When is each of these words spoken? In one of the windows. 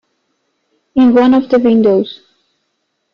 In 0.95 1.13
one 1.13 1.35
of 1.35 1.47
the 1.49 1.59
windows. 1.59 2.23